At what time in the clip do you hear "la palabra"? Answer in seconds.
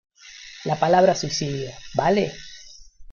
0.65-1.13